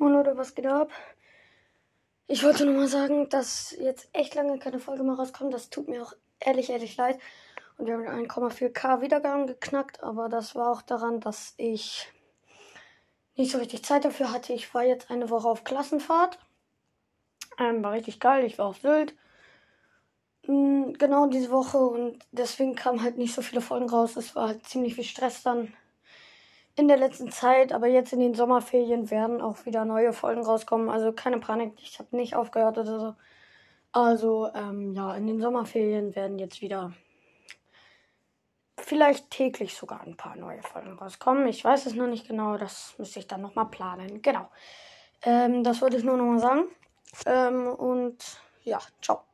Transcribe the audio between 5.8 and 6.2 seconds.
mir auch